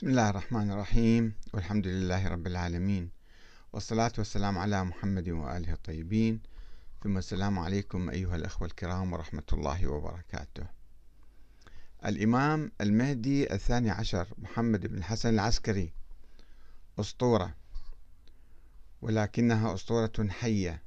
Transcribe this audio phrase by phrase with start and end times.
[0.00, 3.10] بسم الله الرحمن الرحيم والحمد لله رب العالمين
[3.72, 6.40] والصلاة والسلام على محمد وآله الطيبين.
[7.02, 10.66] ثم السلام عليكم أيها الأخوة الكرام ورحمة الله وبركاته.
[12.06, 15.92] الإمام المهدي الثاني عشر محمد بن الحسن العسكري
[17.00, 17.54] أسطورة
[19.02, 20.82] ولكنها أسطورة حية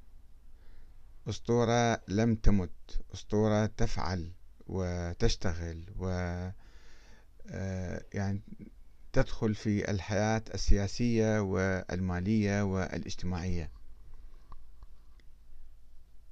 [1.30, 4.32] أسطورة لم تمت أسطورة تفعل
[4.68, 6.08] وتشتغل و
[7.50, 8.42] آه، يعني
[9.14, 13.72] تدخل في الحياة السياسية والمالية والاجتماعية.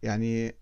[0.03, 0.55] يعني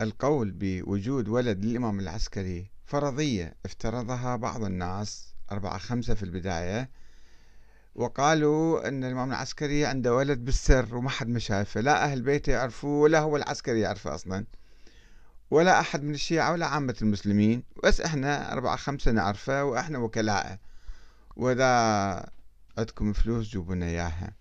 [0.00, 6.90] القول بوجود ولد للإمام العسكري فرضية افترضها بعض الناس أربعة خمسة في البداية
[7.94, 13.00] وقالوا أن الإمام العسكري عنده ولد بالسر وما حد ما شايفه لا أهل بيته يعرفوه
[13.00, 14.46] ولا هو العسكري يعرفه أصلا
[15.50, 20.58] ولا أحد من الشيعة ولا عامة المسلمين بس إحنا أربعة خمسة نعرفه وإحنا وكلاءه
[21.36, 22.30] وإذا
[22.78, 24.34] عندكم فلوس جيبوا لنا إياها.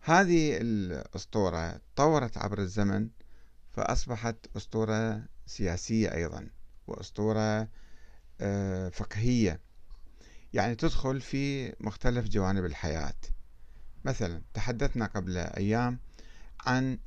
[0.00, 3.08] هذه الأسطورة طورت عبر الزمن
[3.72, 6.50] فأصبحت أسطورة سياسية أيضا
[6.86, 7.68] وأسطورة
[8.40, 9.60] آه، فقهية.
[10.52, 13.14] يعني تدخل في مختلف جوانب الحياة.
[14.04, 15.98] مثلا تحدثنا قبل أيام
[16.60, 16.98] عن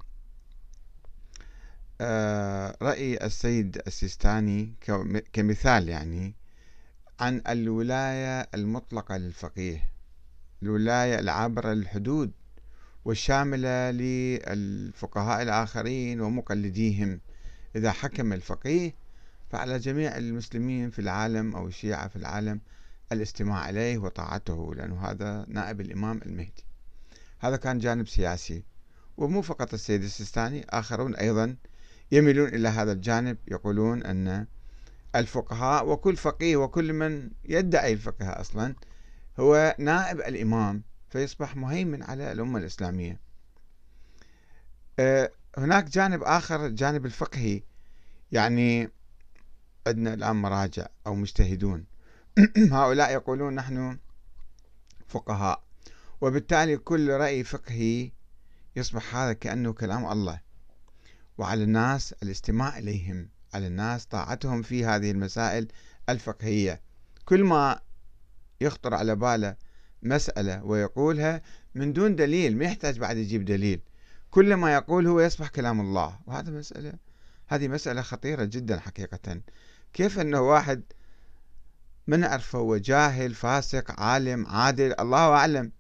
[2.01, 4.75] آه، رأي السيد السيستاني
[5.33, 6.35] كمثال يعني
[7.19, 9.91] عن الولاية المطلقة للفقيه
[10.63, 12.31] الولاية العابرة للحدود
[13.05, 17.21] والشاملة للفقهاء الآخرين ومقلديهم.
[17.75, 18.95] إذا حكم الفقيه
[19.49, 22.61] فعلى جميع المسلمين في العالم أو الشيعة في العالم
[23.11, 26.63] الاستماع إليه وطاعته لأنه هذا نائب الإمام المهدي.
[27.39, 28.63] هذا كان جانب سياسي.
[29.17, 31.55] ومو فقط السيد السيستاني آخرون أيضا
[32.11, 34.47] يميلون إلى هذا الجانب يقولون أن
[35.15, 38.75] الفقهاء وكل فقيه وكل من يدعي الفقه أصلا
[39.39, 43.19] هو نائب الإمام فيصبح مهيمن على الأمة الإسلامية.
[44.99, 47.63] أه، هناك جانب آخر الجانب الفقهي.
[48.31, 48.89] يعني
[49.87, 51.85] عندنا الآن مراجع أو مجتهدون.
[52.71, 53.99] هؤلاء يقولون نحن
[55.07, 55.63] فقهاء
[56.21, 58.11] وبالتالي كل رأي فقهي
[58.75, 60.39] يصبح هذا كأنه كلام الله
[61.37, 63.29] وعلى الناس الاستماع إليهم.
[63.53, 65.67] على الناس طاعتهم في هذه المسائل
[66.09, 66.81] الفقهية.
[67.25, 67.79] كل ما
[68.61, 69.55] يخطر على باله
[70.03, 71.41] مسألة ويقولها
[71.75, 73.81] من دون دليل ما يحتاج بعد يجيب دليل.
[74.31, 76.19] كل ما يقول هو يصبح كلام الله.
[76.25, 76.93] وهذا مسألة
[77.47, 79.41] هذه مسألة خطيرة جدا حقيقة.
[79.93, 80.83] كيف أنه واحد
[82.07, 85.71] من نعرفه هو جاهل فاسق عالم عادل الله أعلم.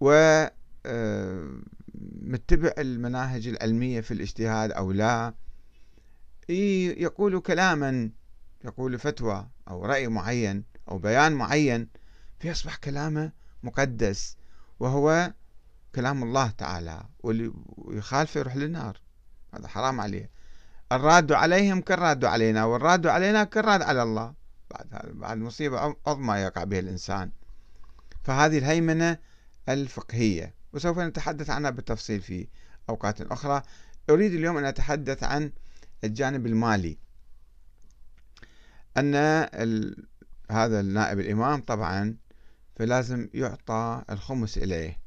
[0.00, 0.10] و
[0.86, 1.50] آه،
[2.22, 5.34] متبع المناهج العلمية في الاجتهاد أو لا.
[6.48, 8.10] يقول كلاما
[8.64, 11.88] يقول فتوى أو رأي معين أو بيان معين
[12.40, 13.32] فيصبح كلامه
[13.62, 14.36] مقدس
[14.80, 15.32] وهو
[15.94, 17.52] كلام الله تعالى واللي
[17.88, 19.00] يخالفه يروح للنار.
[19.54, 20.30] هذا حرام عليه.
[20.92, 24.34] الراد عليهم كالراد علينا والراد علينا كالراد على الله.
[24.70, 27.30] بعد بعد مصيبة عظمى يقع بها الإنسان.
[28.22, 29.18] فهذه الهيمنة
[29.68, 32.48] الفقهية وسوف نتحدث عنها بالتفصيل في
[32.88, 33.62] أوقات أخرى.
[34.10, 35.52] أريد اليوم أن أتحدث عن
[36.04, 36.98] الجانب المالي.
[38.96, 39.14] أن
[40.50, 42.16] هذا النائب الإمام طبعا
[42.76, 45.00] فلازم يعطى الخمس إليه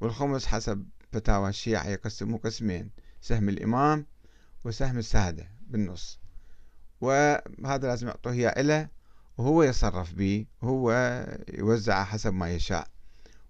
[0.00, 4.06] والخمس حسب فتاوى الشيعة يقسموا قسمين سهم الإمام
[4.64, 6.20] وسهم السادة بالنص.
[7.00, 8.88] وهذا لازم يعطوه إياه إله
[9.38, 10.92] وهو يتصرف به وهو
[11.54, 12.88] يوزعه حسب ما يشاء.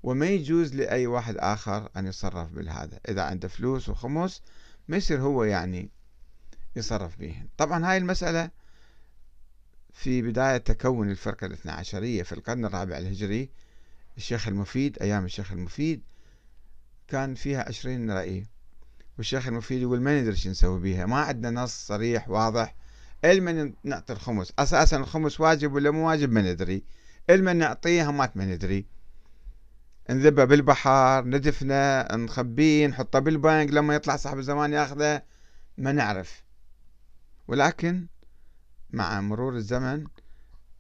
[0.03, 3.01] وما يجوز لأي واحد آخر أن يتصرف بالهذا.
[3.09, 4.43] إذا عنده فلوس وخمس
[4.89, 5.91] ما يصير هو يعني
[6.77, 8.51] يصرف به طبعا هاي المسألة
[9.93, 13.51] في بداية تكون الفرقة الاثنى عشرية في القرن الرابع الهجري
[14.17, 16.03] الشيخ المفيد أيام الشيخ المفيد
[17.09, 18.47] كان فيها عشرين رأي.
[19.19, 22.75] والشيخ المفيد يقول ما ندري شو نسوي بيها ما عندنا نص صريح واضح.
[23.25, 26.85] المن نعطي الخمس؟ أساسا الخمس واجب ولا مو واجب ما ندري.
[27.31, 28.87] المن نعطيه ما ندري.
[30.11, 35.23] نذبه بالبحر ندفنه نخبيه نحطه بالبنك لما يطلع صاحب الزمان ياخذه
[35.79, 36.43] ما نعرف.
[37.49, 38.07] ولكن
[38.91, 40.05] مع مرور الزمن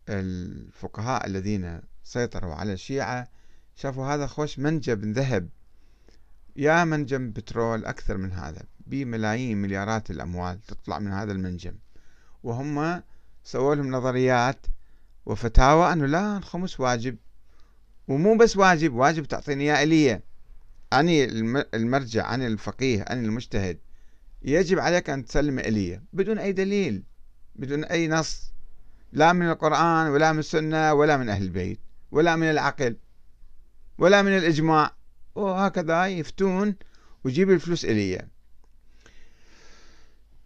[0.08, 3.28] الفقهاء الذين سيطروا على الشيعة
[3.76, 5.48] شافوا هذا خوش منجم ذهب.
[6.56, 11.74] يا منجم بترول أكثر من هذا بملايين مليارات الأموال تطلع من هذا المنجم.
[12.42, 13.02] وهم
[13.44, 14.66] سووا لهم نظريات
[15.26, 17.16] وفتاوى أنه لا الخمس واجب.
[18.08, 20.22] ومو بس واجب واجب تعطيني إياه إليه.
[20.92, 21.24] أني
[21.74, 23.78] المرجع أني الفقيه أني المجتهد.
[24.42, 27.02] يجب عليك أن تسلم إلي بدون أي دليل
[27.56, 28.52] بدون أي نص
[29.12, 31.80] لا من القرآن ولا من السنة ولا من أهل البيت
[32.10, 32.96] ولا من العقل
[33.98, 34.96] ولا من الإجماع.
[35.34, 36.76] وهكذا يفتون
[37.24, 38.28] ويجيب الفلوس إليه.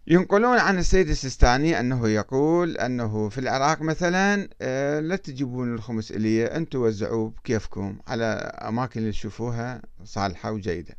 [0.07, 6.45] ينقلون عن السيد السيستاني أنه يقول أنه في العراق مثلا آه، لا تجيبون الخمس إلي
[6.45, 8.25] أنتم وزعوه بكيفكم على
[8.67, 10.95] أماكن اللي تشوفوها صالحة وجيدة.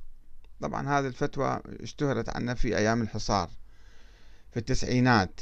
[0.64, 3.50] طبعا هذه الفتوى اشتهرت عنا في أيام الحصار
[4.52, 5.40] في التسعينات.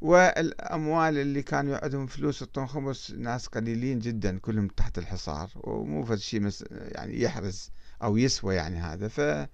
[0.00, 6.18] والأموال اللي كانوا يعدهم فلوس يعطون خمس ناس قليلين جدا كلهم تحت الحصار ومو فد
[6.18, 7.70] شيء يعني يحرز
[8.02, 9.48] أو يسوى يعني هذا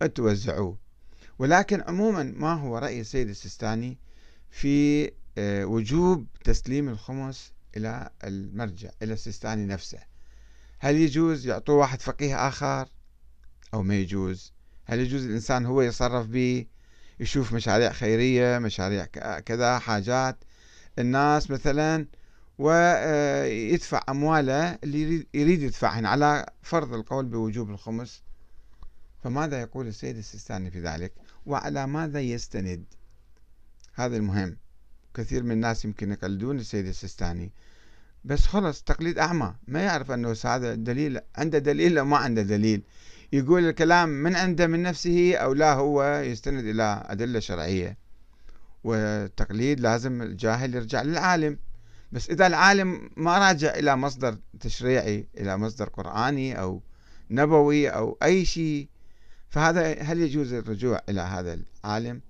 [0.00, 0.78] فتوزعوه
[1.38, 3.98] ولكن عموما ما هو رأي السيد السيستاني
[4.50, 5.04] في
[5.38, 9.98] آه، وجوب تسليم الخمس إلى المرجع إلى السيستاني نفسه.
[10.78, 12.88] هل يجوز يعطوه واحد فقيه آخر؟
[13.74, 14.52] أو ما يجوز.
[14.84, 16.66] هل يجوز الإنسان هو يتصرف به
[17.20, 19.04] يشوف مشاريع خيرية مشاريع
[19.40, 20.36] كذا حاجات.
[20.98, 22.06] الناس مثلا
[22.58, 28.22] ويدفع آه، أمواله اللي يريد يدفعهن على فرض القول بوجوب الخمس.
[29.22, 31.12] فماذا يقول السيد السيستاني في ذلك؟
[31.46, 32.84] وعلى ماذا يستند؟
[33.94, 34.56] هذا المهم.
[35.14, 37.52] كثير من الناس يمكن يقلدون السيد السيستاني.
[38.24, 39.54] بس خلص تقليد أعمى.
[39.68, 42.82] ما يعرف أنه هذا دليل عنده دليل أو ما عنده دليل.
[43.34, 47.98] يقول الكلام من عنده من نفسه أو لا هو يستند إلى أدلة شرعية.
[48.84, 51.58] والتقليد لازم الجاهل يرجع للعالم.
[52.12, 56.82] بس إذا العالم ما راجع إلى مصدر تشريعي إلى مصدر قرآني أو
[57.30, 58.88] نبوي أو أي شيء
[59.48, 62.20] فهذا هل يجوز الرجوع إلى هذا العالم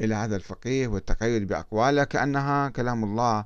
[0.00, 3.44] إلى هذا الفقيه والتقيد بأقواله؟ كأنها كلام الله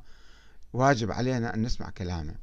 [0.73, 2.35] واجب علينا أن نسمع كلامه.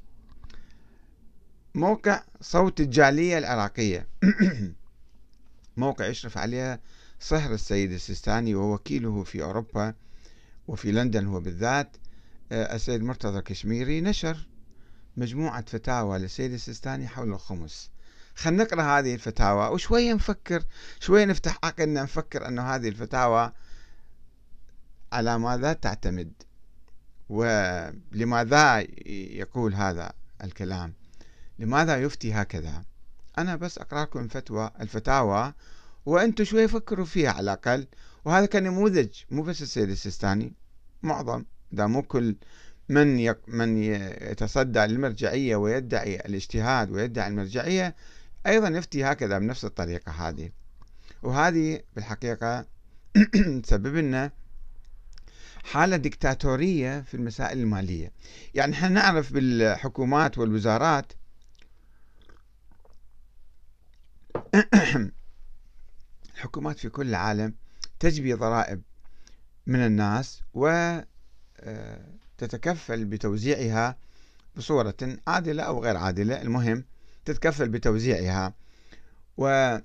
[1.76, 4.08] موقع صوت الجالية العراقية.
[5.78, 6.82] موقع يشرف عليه
[7.20, 9.94] صهر السيد السيستاني ووكيله في أوروبا
[10.68, 11.98] وفي لندن هو بالذات.
[12.52, 14.48] آه، السيد مرتضى الكشميري نشر
[15.18, 17.90] مجموعة فتاوى للسيد السيستاني حول الخمس.
[18.36, 20.64] خلينا نقرأ هذه الفتاوى وشويه نفكر
[21.00, 23.52] شوية نفتح عقلنا نفكر أنه هذه الفتاوى
[25.12, 26.34] على ماذا تعتمد؟
[27.30, 28.80] ولماذا
[29.10, 30.94] يقول هذا الكلام؟
[31.60, 32.84] لماذا يفتي هكذا؟
[33.38, 35.54] أنا بس أقرأ لكم الفتوى الفتاوى
[36.06, 37.88] وأنتم شوي فكروا فيها على الأقل.
[38.26, 40.54] وهذا كنموذج مو بس السيد السيستاني
[41.04, 41.46] معظم.
[41.74, 42.36] إذا مو كل
[42.90, 47.96] من يق من يتصدى للمرجعية ويدعي الاجتهاد ويدعي المرجعية
[48.48, 50.50] أيضا يفتي هكذا بنفس الطريقة هذه.
[51.24, 52.66] وهذه بالحقيقة
[53.64, 54.32] تسبب لنا
[55.64, 58.12] حالة ديكتاتورية في المسائل المالية.
[58.54, 61.14] يعني إحنا نعرف بالحكومات والوزارات
[66.36, 67.54] الحكومات في كل العالم
[68.00, 68.82] تجبي ضرائب
[69.68, 71.06] من الناس وتتكفل
[73.02, 73.98] آه، بتوزيعها
[74.56, 74.96] بصورة
[75.28, 76.42] عادلة أو غير عادلة.
[76.42, 76.84] المهم
[77.26, 78.54] تتكفل بتوزيعها
[79.38, 79.84] وتنفق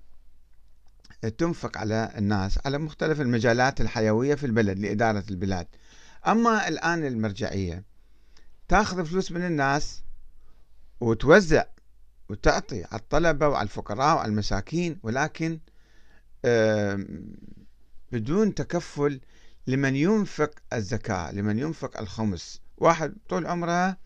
[1.79, 5.67] على الناس على مختلف المجالات الحيوية في البلد لإدارة البلاد.
[6.27, 7.85] أما الآن المرجعية
[8.69, 10.03] تأخذ فلوس من الناس
[11.01, 11.65] وتوزع
[12.33, 15.61] وتعطي على الطلبة وعلى الفقراء وعلى المساكين ولكن
[18.13, 19.21] بدون تكفل
[19.67, 22.61] لمن ينفق الزكاة لمن ينفق الخمس.
[22.77, 23.97] واحد طول عمره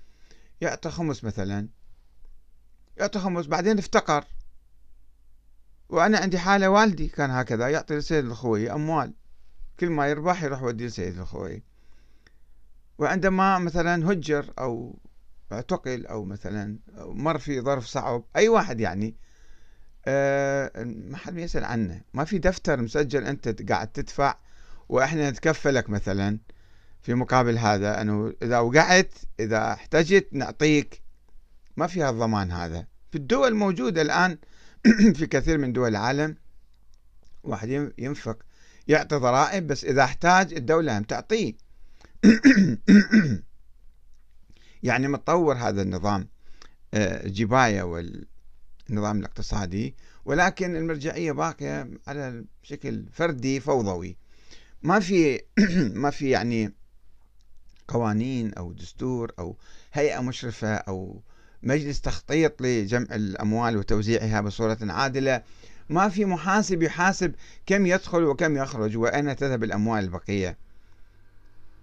[0.60, 1.68] يعطي خمس مثلا.
[2.96, 4.24] يعطي خمس بعدين افتقر.
[5.88, 9.14] وأنا عندي حالة والدي كان هكذا يعطي لسيد الخوي أموال.
[9.80, 11.62] كل ما يربح يروح يودي لسيد الخوي
[12.98, 14.98] وعندما مثلا هجر أو
[15.52, 19.16] اعتقل أو مثلا مر في ظرف صعب أي واحد يعني
[20.06, 22.00] أه ما حد يسأل عنه.
[22.14, 24.36] ما في دفتر مسجل أنت قاعد تدفع
[24.88, 26.38] وإحنا نتكفلك مثلا
[27.02, 28.00] في مقابل هذا.
[28.00, 31.02] أنه إذا وقعت إذا احتجت نعطيك.
[31.76, 32.86] ما فيها الضمان هذا.
[33.10, 34.38] في الدول موجودة الآن
[35.16, 36.36] في كثير من دول العالم
[37.42, 38.38] واحد ينفق
[38.88, 41.54] يعطي ضرائب بس إذا احتاج الدولة هم تعطيه.
[44.86, 46.28] يعني متطور هذا النظام
[46.94, 54.16] آه، والنظام الاقتصادي ولكن المرجعية باقية على شكل فردي فوضوي.
[54.82, 55.40] ما في
[56.02, 56.72] ما في يعني
[57.88, 59.56] قوانين أو دستور أو
[59.92, 61.22] هيئة مشرفة أو
[61.62, 65.42] مجلس تخطيط لجمع الأموال وتوزيعها بصورة عادلة.
[65.88, 67.34] ما في محاسب يحاسب
[67.66, 70.58] كم يدخل وكم يخرج وأين تذهب الأموال البقية.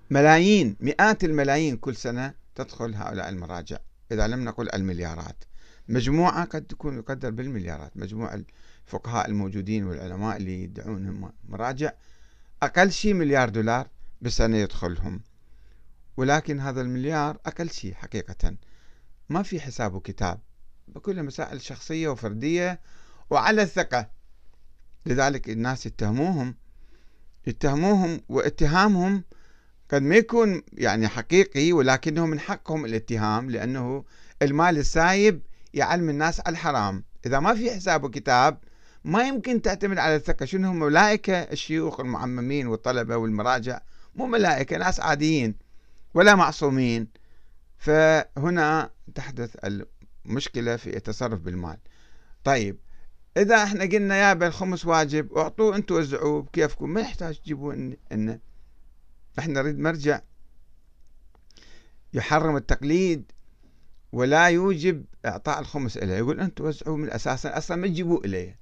[0.09, 3.77] ملايين مئات الملايين كل سنة تدخل هؤلاء المراجع.
[4.11, 5.43] إذا لم نقل المليارات
[5.87, 7.97] مجموعة قد تكون يقدر بالمليارات.
[7.97, 8.33] مجموع
[8.85, 11.91] الفقهاء الموجودين والعلماء اللي يدعون مراجع
[12.63, 13.87] أقل شيء مليار دولار
[14.21, 15.21] بالسنة يدخلهم.
[16.17, 18.55] ولكن هذا المليار أقل شيء حقيقة.
[19.29, 20.39] ما في حساب وكتاب
[21.01, 22.81] كلها مسائل شخصية وفردية
[23.29, 24.09] وعلى الثقة.
[25.05, 26.55] لذلك الناس يتهموهم
[27.47, 29.23] يتهموهم واتهامهم
[29.93, 34.03] قد ما يكون يعني حقيقي ولكنه من حقهم الاتهام لأنه
[34.41, 35.41] المال السايب
[35.73, 37.03] يعلم الناس على الحرام.
[37.25, 38.57] إذا ما في حساب وكتاب
[39.03, 40.45] ما يمكن تعتمد على الثقة.
[40.45, 43.81] شنو هم؟ ملائكة الشيوخ المعممين والطلبة والمراجع.
[44.15, 45.55] مو ملائكة ناس عاديين
[46.13, 47.07] ولا معصومين.
[47.77, 49.55] فهنا تحدث
[50.25, 51.77] المشكلة في التصرف بالمال.
[52.43, 52.77] طيب
[53.37, 57.73] إذا إحنا قلنا يا الخمس واجب أعطوه أنتم وزعوه بكيفكم ما يحتاج تجيبوا
[58.11, 58.39] إن
[59.39, 60.21] إحنا نريد مرجع
[62.13, 63.31] يحرم التقليد
[64.11, 66.13] ولا يوجب إعطاء الخمس إليه.
[66.13, 68.55] يقول أنتم وزعوه من أساسا أصلا ما تجيبوه الي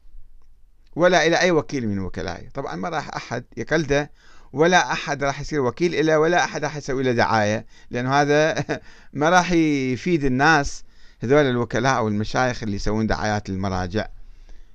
[0.95, 4.11] ولا إلى أي وكيل من وكلائي طبعا ما راح أحد يقلده
[4.53, 8.65] ولا أحد راح يصير وكيل له ولا أحد راح يسوي له دعاية لأنه هذا
[9.13, 10.83] ما راح يفيد الناس
[11.23, 14.07] هذول الوكلاء أو المشايخ اللي يسوون دعايات للمراجع.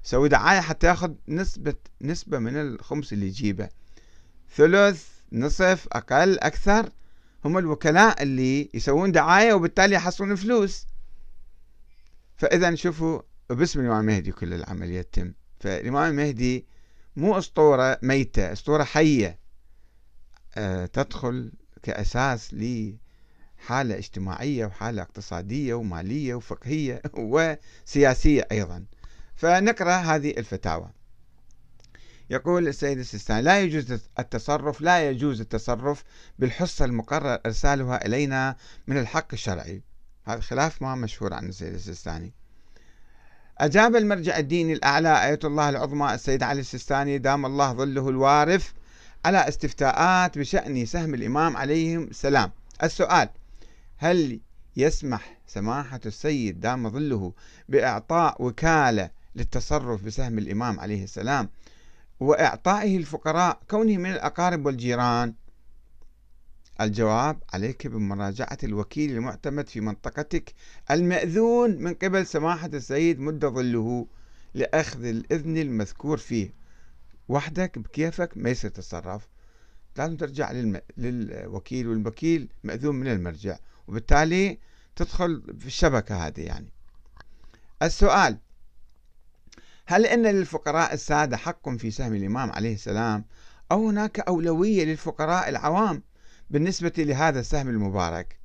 [0.05, 3.69] يسوي دعاية حتى ياخذ نسبة نسبة من الخمس اللي يجيبه.
[4.57, 6.91] ثلث نصف أقل أكثر.
[7.45, 10.87] هم الوكلاء اللي يسوون دعاية وبالتالي يحصلون فلوس.
[12.37, 16.67] فإذا شوفوا باسم الإمام المهدي كل العملية تتم فالإمام المهدي
[17.17, 19.39] مو أسطورة ميتة أسطورة حية.
[20.57, 21.53] آه، تدخل
[21.83, 28.85] كأساس لحالة اجتماعية وحالة اقتصادية ومالية وفقهية وسياسية أيضا.
[29.37, 30.91] فنقرأ هذه الفتاوى.
[32.31, 36.05] يقول السيد السيستاني لا يجوز التصرف لا يجوز التصرف
[36.39, 38.57] بالحصة المقرر إرسالها إلينا
[38.87, 39.83] من الحق الشرعي.
[40.25, 42.33] هذا خلاف ما مشهور عن السيد السيستاني.
[43.59, 48.71] أجاب المرجع الديني الأعلى آية الله العظمى السيد علي السيستاني دام الله ظله الوارث
[49.25, 52.51] على استفتاءات بشأن سهم الإمام عليه السلام.
[52.83, 53.29] السؤال
[53.97, 54.41] هل
[54.77, 57.33] يسمح سماحة السيد دام ظله
[57.69, 61.49] بإعطاء وكالة للتصرف بسهم الإمام عليه السلام
[62.21, 65.35] وإعطائه الفقراء كونه من الأقارب والجيران.
[66.81, 70.55] الجواب عليك بمراجعة الوكيل المعتمد في منطقتك
[70.91, 74.07] المأذون من قبل سماحة السيد مد ظله
[74.55, 76.55] لأخذ الإذن المذكور فيه.
[77.29, 79.29] وحدك بكيفك ما يصير تتصرف
[79.97, 80.81] لازم ترجع للم...
[80.97, 83.59] للوكيل والوكيل مأذون من المرجع
[83.89, 84.59] وبالتالي
[84.97, 86.69] تدخل في الشبكة هذه يعني.
[87.83, 88.39] السؤال
[89.89, 93.25] هل أن للفقراء السادة حق في سهم الإمام عليه السلام
[93.73, 96.03] أو هناك أولوية للفقراء العوام
[96.51, 98.41] بالنسبة لهذا السهم المبارك؟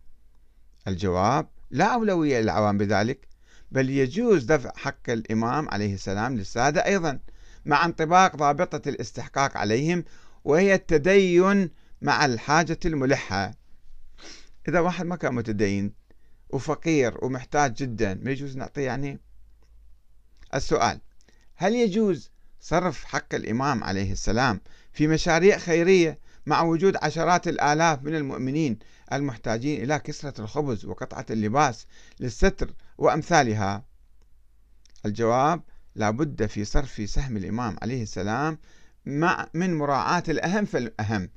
[0.88, 3.28] الجواب لا أولوية للعوام بذلك
[3.72, 7.20] بل يجوز دفع حق الإمام عليه السلام للسادة أيضا
[7.66, 10.04] مع انطباق ضابطة الاستحقاق عليهم
[10.44, 11.70] وهي التدين
[12.02, 13.54] مع الحاجة الملحة.
[14.68, 15.94] إذا واحد ما كان متدين
[16.50, 19.20] وفقير ومحتاج جدا ما يجوز نعطيه يعني؟
[20.56, 21.00] السؤال
[21.62, 24.62] هل يجوز صرف حق الإمام عليه السلام
[24.94, 28.80] في مشاريع خيرية مع وجود عشرات الآلاف من المؤمنين
[29.14, 31.88] المحتاجين إلى كسرة الخبز وقطعة اللباس
[32.20, 33.86] للستر وأمثالها؟
[35.06, 35.62] الجواب
[35.96, 38.58] لابد في صرف سهم الإمام عليه السلام
[39.06, 41.30] مع من مراعاة الأهم فالأهم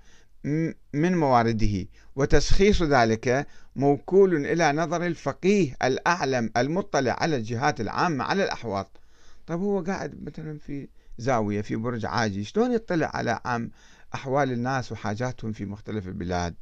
[0.94, 8.96] من موارده وتشخيص ذلك موكول إلى نظر الفقيه الأعلم المطلع على الجهات العامة على الأحواض.
[9.46, 13.70] طيب هو قاعد مثلا في زاوية في برج عاجي شلون يطلع على عام
[14.14, 16.54] أحوال الناس وحاجاتهم في مختلف البلاد؟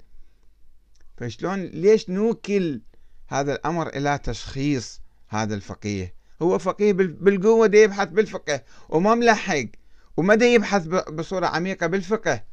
[1.16, 2.80] فشلون ليش نوكل
[3.28, 9.66] هذا الأمر إلى تشخيص هذا الفقيه؟ هو فقيه بالقوة دي يبحث بالفقه وما ملحق
[10.16, 12.44] وما دي يبحث بصورة عميقة بالفقه.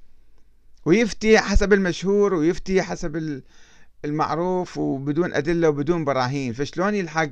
[0.86, 3.41] ويفتي حسب المشهور ويفتي حسب
[4.05, 6.53] المعروف وبدون أدلة وبدون براهين.
[6.53, 7.29] فشلون يلحق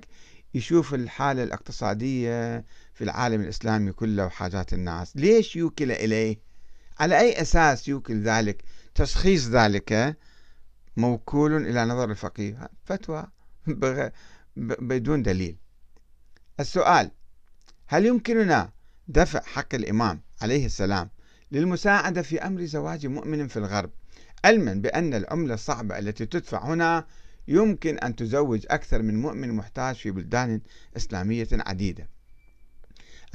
[0.58, 5.16] يشوف الحالة الاقتصادية في العالم الإسلامي كله وحاجات الناس.
[5.16, 6.40] ليش يوكل إليه؟
[7.00, 8.64] على أي أساس يوكل ذلك؟
[8.96, 10.18] تشخيص ذلك
[10.98, 12.70] موكول إلى نظر الفقيه.
[12.86, 13.28] فتوى
[14.90, 15.58] بدون دليل.
[16.60, 17.12] السؤال
[17.88, 18.72] هل يمكننا
[19.08, 21.10] دفع حق الإمام عليه السلام
[21.52, 23.92] للمساعدة في أمر زواج مؤمن في الغرب؟
[24.46, 27.06] علما بأن العملة الصعبة التي تدفع هنا
[27.48, 30.62] يمكن أن تزوج أكثر من مؤمن محتاج في بلدان
[30.98, 32.10] إسلامية عديدة.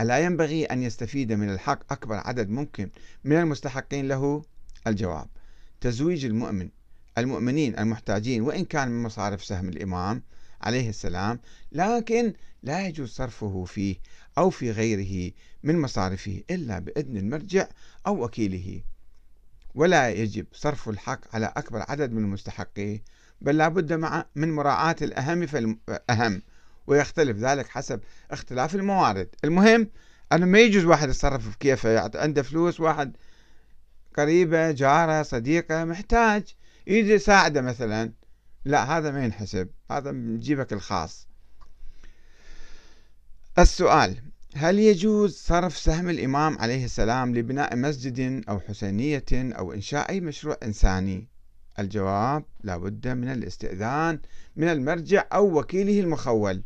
[0.00, 2.90] ألا ينبغي أن يستفيد من الحق أكبر عدد ممكن
[3.24, 4.44] من المستحقين له؟
[4.86, 5.28] الجواب
[5.80, 6.68] تزويج المؤمن
[7.18, 10.22] المؤمنين المحتاجين وإن كان من مصارف سهم الإمام
[10.60, 11.40] عليه السلام
[11.72, 13.96] لكن لا يجوز صرفه فيه
[14.38, 17.68] أو في غيره من مصارفه إلا بإذن المرجع
[18.06, 18.82] أو وكيله.
[19.74, 23.02] ولا يجب صرف الحق على أكبر عدد من المستحقيه
[23.42, 26.42] بل لابد مع من مراعاة الأهم فالأهم
[26.86, 29.28] ويختلف ذلك حسب اختلاف الموارد.
[29.44, 29.88] المهم
[30.32, 33.16] أنه ما يجوز واحد يتصرف بكيفه عنده فلوس واحد
[34.16, 36.54] قريبة جارة صديقة محتاج
[36.86, 38.12] يجي يساعده مثلا.
[38.64, 39.68] لا هذا ما ينحسب.
[39.90, 41.28] هذا نجيبك الخاص.
[43.58, 44.22] السؤال
[44.54, 50.56] هل يجوز صرف سهم الإمام عليه السلام لبناء مسجد أو حسينية أو إنشاء أي مشروع
[50.62, 51.31] إنساني؟
[51.78, 54.20] الجواب لابد من الاستئذان
[54.56, 56.62] من المرجع أو وكيله المخول.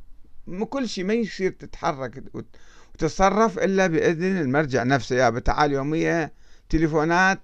[0.70, 5.16] كل شيء ما يصير تتحرك وتتصرف إلا بإذن المرجع نفسه.
[5.16, 6.32] يا بتعال يومية
[6.68, 7.40] تليفونات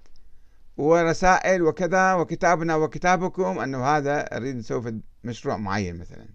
[0.77, 6.25] ورسائل وكذا وكتابنا وكتابكم أنه هذا أريد نسوي مشروع معين مثلا.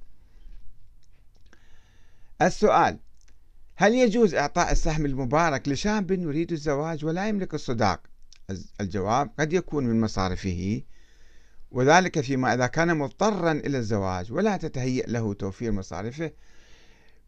[2.42, 2.98] السؤال
[3.76, 8.00] هل يجوز إعطاء السهم المبارك لشاب يريد الزواج ولا يملك الصداق؟
[8.80, 10.82] الجواب قد يكون من مصارفه.
[11.70, 16.30] وذلك فيما إذا كان مضطرا إلى الزواج ولا تتهيأ له توفير مصارفه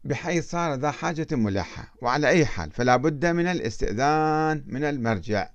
[0.03, 5.49] بحيث صار ذا حاجة ملحة وعلى أي حال فلا بد من الاستئذان من المرجع.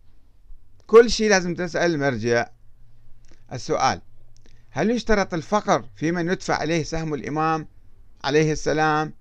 [0.87, 2.47] كل شيء لازم تسأل المرجع.
[3.53, 4.01] السؤال
[4.71, 7.69] هل يشترط الفقر في من يدفع عليه سهم الإمام
[8.25, 9.13] عليه السلام؟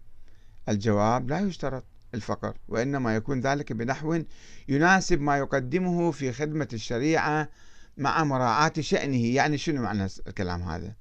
[0.69, 4.23] الجواب لا يشترط الفقر وإنما يكون ذلك بنحو
[4.67, 7.49] يناسب ما يقدمه في خدمة الشريعة
[7.97, 9.25] مع مراعاة شأنه.
[9.25, 10.95] يعني شنو معنى الكلام هذا؟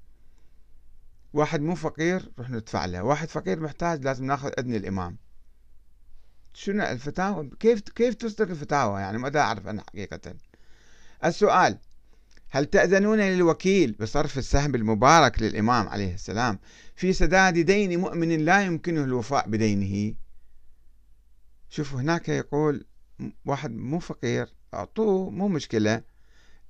[1.33, 3.03] واحد مو فقير رح ندفع له.
[3.03, 5.17] واحد فقير محتاج لازم ناخذ أذن الإمام.
[6.53, 10.35] شنو الفتاوى؟ كيف كيف تصدر الفتاوى؟ يعني ماذا أعرف أنا حقيقة.
[11.25, 11.77] السؤال
[12.49, 16.59] هل تأذنون للوكيل بصرف السهم المبارك للإمام عليه السلام؟
[16.95, 20.15] في سداد دين مؤمن لا يمكنه الوفاء بدينه.
[21.69, 22.85] شوفوا هناك يقول
[23.45, 26.01] واحد مو فقير أعطوه مو مشكلة.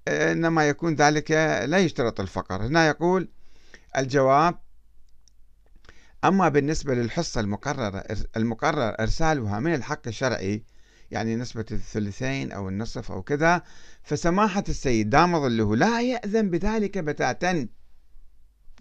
[0.07, 1.31] إنما يكون ذلك
[1.65, 2.65] لا يشترط الفقر.
[2.65, 3.29] هنا يقول
[3.97, 4.59] الجواب
[6.24, 8.03] أما بالنسبة للحصة المقررة
[8.38, 10.63] المقرر إرسالها من الحق الشرعي
[11.12, 13.62] يعني نسبة الثلثين أو النصف أو كذا
[14.03, 17.67] فسماحة السيد دام ظله لا يأذن بذلك بتاتا.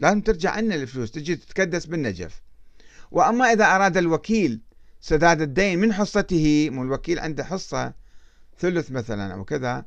[0.00, 2.42] لازم ترجع عنا الفلوس تجي تتكدس بالنجف.
[3.10, 4.60] وأما إذا أراد الوكيل
[5.00, 7.94] سداد الدين من حصته مو الوكيل عنده حصة
[8.58, 9.84] ثلث مثلا أو كذا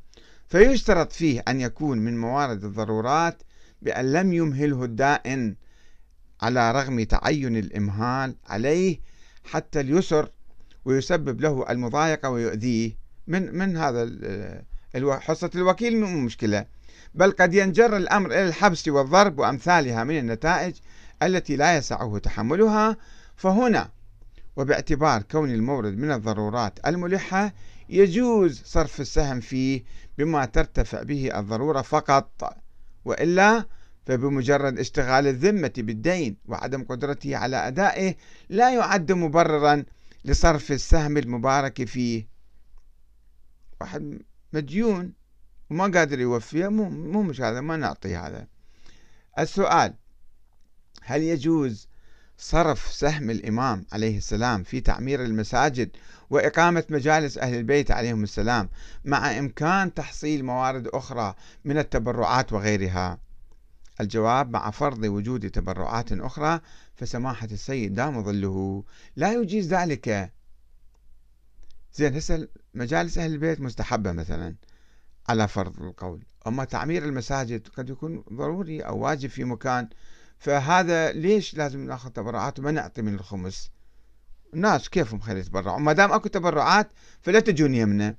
[0.47, 3.43] فيشترط فيه أن يكون من موارد الضرورات
[3.81, 5.55] بأن لم يمهله الدائن
[6.41, 8.99] على رغم تعين الإمهال عليه
[9.43, 10.29] حتى اليسر
[10.85, 12.97] ويسبب له المضايقة ويؤذيه.
[13.27, 14.09] من من هذا
[15.19, 16.65] حصة الوكيل مو مشكلة
[17.15, 20.75] بل قد ينجر الأمر إلى الحبس والضرب وأمثالها من النتائج
[21.23, 22.97] التي لا يسعه تحملها.
[23.35, 23.89] فهنا
[24.55, 27.53] وباعتبار كون المورد من الضرورات الملحة
[27.89, 29.83] يجوز صرف السهم فيه
[30.17, 32.57] بما ترتفع به الضرورة فقط
[33.05, 33.65] وإلا
[34.05, 38.15] فبمجرد اشتغال الذمة بالدين وعدم قدرته على أدائه
[38.49, 39.83] لا يعد مبررا
[40.25, 42.27] لصرف السهم المبارك فيه.
[43.81, 44.19] واحد
[44.53, 45.13] مديون
[45.69, 48.47] وما قادر يوفيه مو مش هذا ما نعطيه هذا.
[49.39, 49.93] السؤال
[51.01, 51.87] هل يجوز
[52.37, 55.89] صرف سهم الإمام عليه السلام في تعمير المساجد
[56.29, 58.69] وإقامة مجالس أهل البيت عليهم السلام
[59.05, 63.19] مع إمكان تحصيل موارد أخرى من التبرعات وغيرها.
[64.01, 66.59] الجواب مع فرض وجود تبرعات أخرى
[66.95, 68.83] فسماحة السيد دام ظله.
[69.15, 70.31] لا يجيز ذلك.
[71.93, 74.55] زين هسه مجالس أهل البيت مستحبة مثلا
[75.29, 76.25] على فرض القول.
[76.47, 79.89] أما تعمير المساجد قد يكون ضروري أو واجب في مكان
[80.39, 83.71] فهذا ليش لازم ناخذ تبرعات وما نعطي من الخمس؟
[84.53, 86.89] الناس كيفهم خير يتبرعوا؟ ما دام أكو تبرعات
[87.21, 88.15] فلا تجون يمنا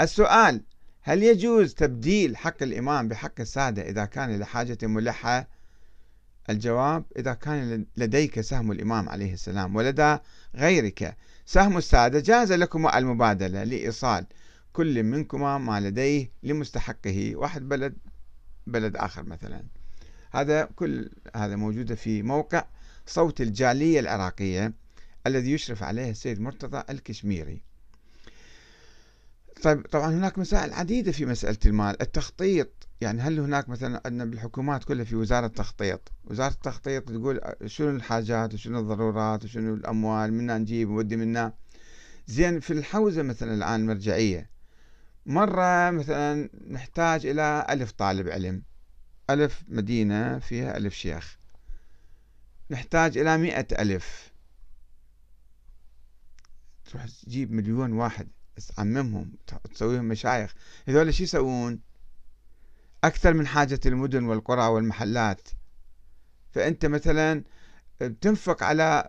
[0.00, 0.62] السؤال
[1.00, 5.48] هل يجوز تبديل حق الإمام بحق السادة إذا كان لحاجة ملحة؟
[6.50, 10.18] الجواب إذا كان لديك سهم الإمام عليه السلام ولدى
[10.54, 14.26] غيرك سهم السادة جاز لكما المبادلة لإيصال
[14.72, 17.96] كل منكما ما لديه لمستحقه واحد بلد
[18.66, 19.64] بلد آخر مثلا.
[20.32, 22.64] هذا كل هذا موجودة في موقع
[23.06, 24.72] صوت الجالية العراقية
[25.26, 27.62] الذي يشرف عليه السيد مرتضى الكشميري.
[29.62, 32.88] طيب طبعا هناك مسائل عديدة في مسألة المال التخطيط.
[33.00, 38.54] يعني هل هناك مثلا عندنا بالحكومات كلها في وزارة التخطيط؟ وزارة التخطيط تقول شنو الحاجات
[38.54, 41.54] وشنو الضرورات وشنو الأموال منا نجيب ونودي منا.
[42.26, 44.50] زين في الحوزة مثلا الآن المرجعية
[45.26, 48.62] مرة مثلا نحتاج إلى ألف طالب علم.
[49.30, 51.38] ألف مدينة فيها ألف شيخ.
[52.70, 54.32] نحتاج إلى مئة ألف.
[56.84, 58.28] تروح تجيب مليون واحد
[58.76, 59.32] تعممهم
[59.74, 60.54] تسويهم مشايخ.
[60.88, 61.80] هذول شو يسوون؟
[63.04, 65.48] أكثر من حاجة المدن والقرى والمحلات.
[66.50, 67.44] فأنت مثلا
[68.00, 69.08] بتنفق على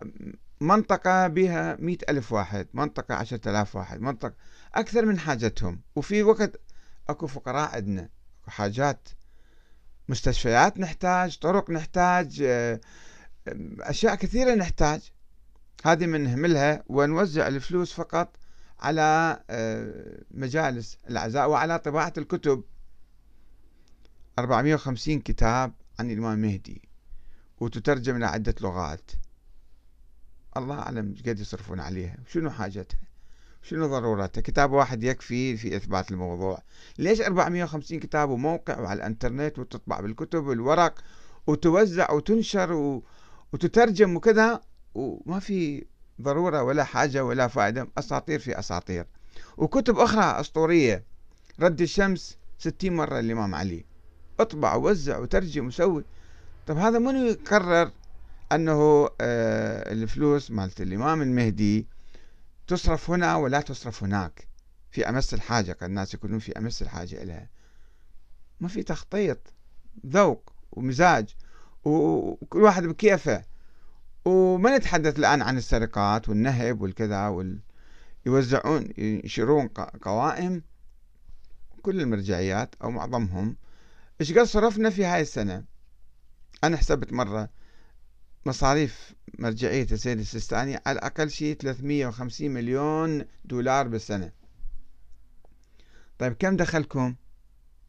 [0.60, 4.34] منطقة بها مئة ألف واحد منطقة عشرة آلاف واحد منطقة
[4.74, 5.80] أكثر من حاجتهم.
[5.96, 6.60] وفي وقت
[7.08, 8.08] أكو فقراء عندنا
[8.46, 9.08] حاجات
[10.08, 12.80] مستشفيات نحتاج طرق نحتاج آه،
[13.80, 15.12] أشياء كثيرة نحتاج.
[15.84, 18.36] هذه من نهملها ونوزع الفلوس فقط
[18.80, 22.64] على آه، مجالس العزاء وعلى طباعة الكتب.
[24.38, 26.88] 450 كتاب عن الإمام المهدي
[27.60, 29.10] وتترجم إلى عدة لغات.
[30.56, 33.13] الله أعلم قد يصرفون عليها شنو حاجتها؟
[33.64, 36.58] شنو ضرورتها كتاب واحد يكفي في إثبات الموضوع.
[36.98, 40.94] ليش 450 كتاب وموقع وعلى الإنترنت وتطبع بالكتب والورق
[41.46, 43.02] وتوزع وتنشر و...
[43.52, 44.60] وتترجم وكذا
[44.94, 45.84] وما في
[46.22, 49.06] ضرورة ولا حاجة ولا فائدة؟ أساطير في أساطير.
[49.56, 51.04] وكتب أخرى أسطورية.
[51.60, 53.84] رد الشمس ستين مرة الإمام علي.
[54.40, 56.04] اطبع ووزع وترجم وسوي.
[56.66, 57.90] طب هذا منو يقرر
[58.52, 61.93] أنه آه الفلوس مالت الإمام المهدي
[62.66, 64.48] تصرف هنا ولا تصرف هناك.
[64.90, 67.50] في أمس الحاجة قد الناس يكونون في أمس الحاجة إليها
[68.60, 69.38] ما في تخطيط
[70.06, 71.34] ذوق ومزاج
[71.84, 73.44] وكل واحد بكيفه.
[74.24, 77.60] وما نتحدث الآن عن السرقات والنهب والكذا وال...
[78.26, 79.66] يوزعون ينشرون
[80.02, 80.62] قوائم.
[81.82, 83.56] كل المرجعيات أو معظمهم
[84.20, 85.64] إيش قد صرفنا في هاي السنة؟
[86.64, 87.48] أنا حسبت مرة
[88.46, 94.32] مصاريف مرجعية السيد السيستاني على الأقل شيء 350 مليون دولار بالسنة.
[96.18, 97.14] طيب كم دخلكم؟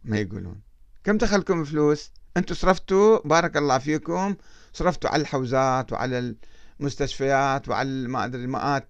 [0.04, 0.62] ما يقولون.
[1.04, 4.36] كم دخلكم فلوس؟ أنتم صرفتوا بارك الله فيكم
[4.74, 6.36] صرفتوا على الحوزات وعلى
[6.80, 8.44] المستشفيات وعلى ما أدري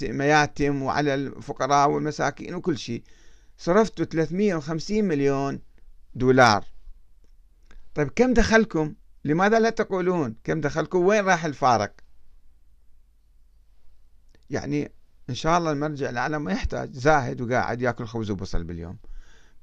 [0.04, 3.04] المياتم وعلى الفقراء والمساكين وكل شيء.
[3.58, 5.60] صرفتوا 350 مليون
[6.16, 6.66] دولار.
[7.96, 8.94] طيب كم دخلكم؟
[9.26, 12.05] لماذا لا تقولون؟ كم دخلكم؟ وين راح الفارق؟
[14.50, 14.92] يعني
[15.30, 18.98] إن شاء الله المرجع الأعلى ما يحتاج زاهد وقاعد ياكل خبز وبصل باليوم.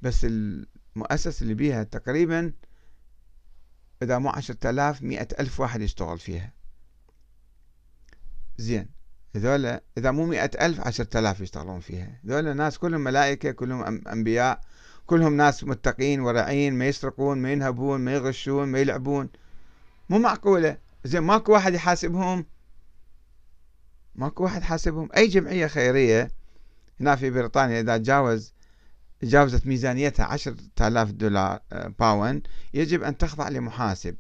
[0.03, 2.53] بس المؤسسة اللي بيها تقريبا
[4.03, 6.53] إذا مو عشرة آلاف مئة ألف واحد يشتغل فيها.
[8.59, 8.89] زين.
[9.37, 12.21] هذول إذا مو مئة ألف عشرة آلاف يشتغلون فيها.
[12.25, 14.61] هذول ناس كلهم ملائكة كلهم أنبياء
[15.07, 19.29] كلهم ناس متقين ورعين ما يسرقون ما ينهبون ما يغشون ما يلعبون.
[20.09, 20.79] مو معقولة.
[21.05, 22.47] زين ماكو واحد يحاسبهم
[24.15, 25.09] ماكو واحد حاسبهم.
[25.17, 26.31] أي جمعية خيرية
[27.01, 28.53] هنا في بريطانيا إذا تجاوز
[29.21, 34.17] تجاوزت ميزانيتها عشرة آلاف دولار آه، باوند يجب أن تخضع لمحاسب.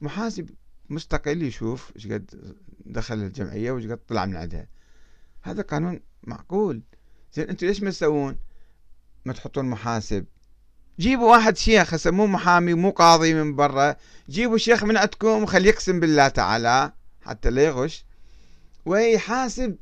[0.00, 0.50] محاسب
[0.90, 2.54] مستقل يشوف إيش قد
[2.86, 4.66] دخل الجمعية وإيش قد طلع من عندها.
[5.42, 6.82] هذا قانون معقول.
[7.34, 8.36] زين أنتم ليش ما تسوون؟
[9.24, 10.26] ما تحطون محاسب.
[10.98, 13.96] جيبوا واحد شيخ هسه مو محامي مو قاضي من برا.
[14.28, 18.04] جيبوا شيخ من عندكم وخليه يقسم بالله تعالى حتى لا يغش.
[18.86, 19.76] ويحاسب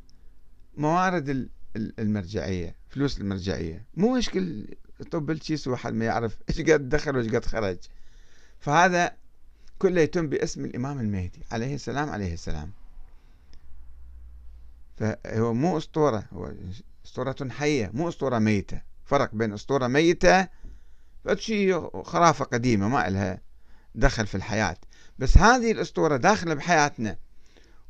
[0.77, 3.85] موارد المرجعية فلوس المرجعية.
[3.97, 4.67] مو مشكل
[5.11, 7.79] طب الكيس واحد ما يعرف إيش قد دخل وإيش قد خرج.
[8.61, 9.17] فهذا
[9.79, 12.73] كله يتم باسم الإمام المهدي عليه السلام عليه السلام.
[14.97, 16.53] فهو مو أسطورة هو
[17.05, 18.81] أسطورة حية مو أسطورة ميتة.
[19.05, 20.49] فرق بين أسطورة ميتة
[21.25, 23.41] فشي خرافة قديمة ما إلها
[23.95, 24.77] دخل في الحياة.
[25.19, 27.17] بس هذه الأسطورة داخلة بحياتنا.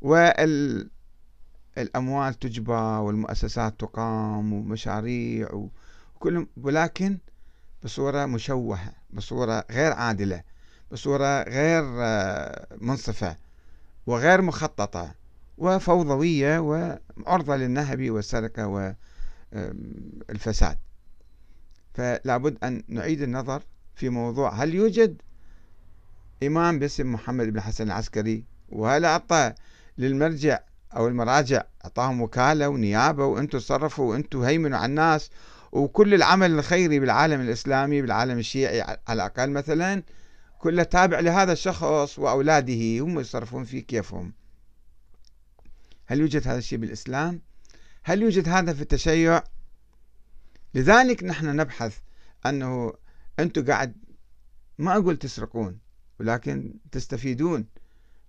[0.01, 0.90] وال
[1.79, 5.69] الأموال تجبى والمؤسسات تقام ومشاريع
[6.17, 7.19] وكل ولكن
[7.85, 10.43] بصورة مشوهة بصورة غير عادلة
[10.93, 13.37] بصورة غير آه، منصفة
[14.07, 15.15] وغير مخططة
[15.59, 18.67] وفوضوية وعرضة للنهب والسرقة
[20.29, 20.79] والفساد
[21.95, 23.62] فلا بد أن نعيد النظر
[23.95, 25.23] في موضوع هل يوجد
[26.43, 29.55] إمام باسم محمد بن حسن العسكري؟ وهل أعطى
[29.99, 30.61] للمرجع
[30.96, 35.31] أو المراجع أعطاهم وكالة ونيابة وأنتم تصرفوا وأنتم هيمنوا على الناس
[35.72, 40.03] وكل العمل الخيري بالعالم الإسلامي بالعالم الشيعي على الأقل مثلا
[40.59, 44.33] كله تابع لهذا الشخص وأولاده هم يصرفون فيه كيفهم
[46.07, 47.42] هل يوجد هذا الشيء بالإسلام؟
[48.03, 49.42] هل يوجد هذا في التشيع؟
[50.75, 51.99] لذلك نحن نبحث
[52.46, 52.92] أنه
[53.38, 53.96] أنتم قاعد
[54.79, 55.79] ما أقول تسرقون
[56.20, 57.66] ولكن تستفيدون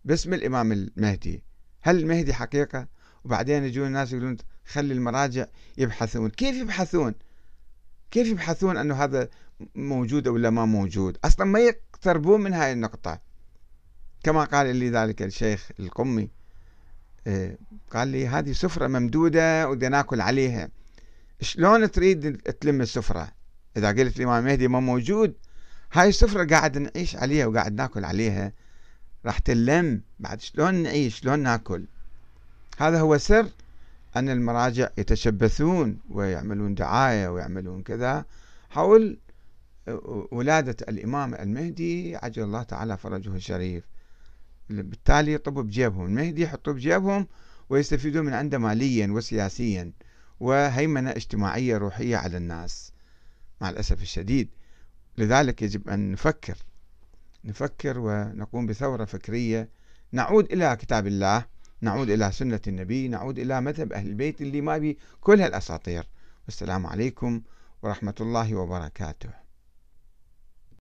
[0.05, 1.43] باسم الإمام المهدي
[1.87, 2.87] هل المهدي حقيقة؟
[3.23, 5.45] وبعدين يجون الناس يقولون خلي المراجع
[5.77, 6.29] يبحثون.
[6.29, 7.13] كيف يبحثون؟
[8.11, 9.29] كيف يبحثون أنه هذا
[9.75, 13.19] موجود ولا ما موجود؟ أصلا ما يقتربون من هاي النقطة.
[14.23, 16.29] كما قال لي ذلك الشيخ القمي
[17.27, 17.57] إيه،
[17.91, 20.69] قال لي هذه سفرة ممدودة ودنا ناكل عليها.
[21.41, 23.31] شلون تريد تلم السفرة؟
[23.77, 25.33] إذا قلت الإمام المهدي ما موجود
[25.93, 28.53] هاي السفرة قاعد نعيش عليها وقاعد ناكل عليها.
[29.27, 31.85] راح تلم بعد شلون نعيش شلون ناكل.
[32.77, 33.49] هذا هو سر
[34.15, 38.25] أن المراجع يتشبثون ويعملون دعاية ويعملون كذا
[38.69, 39.17] حول
[40.31, 43.83] ولادة الإمام المهدي عجل الله تعالى فرجه الشريف.
[44.69, 47.27] بالتالي يطبوا بجيبهم المهدي يحطوا بجيبهم
[47.69, 49.91] ويستفيدون من عنده ماليا وسياسيا
[50.39, 52.91] وهيمنة اجتماعية روحية على الناس.
[53.61, 54.49] مع الأسف الشديد
[55.17, 56.57] لذلك يجب أن نفكر
[57.43, 59.69] نفكر ونقوم بثورة فكرية.
[60.11, 61.45] نعود إلى كتاب الله
[61.81, 66.07] نعود إلى سنة النبي نعود إلى مذهب أهل البيت اللي ما بي كل هالأساطير.
[66.45, 67.41] والسلام عليكم
[67.81, 69.46] ورحمة الله وبركاته.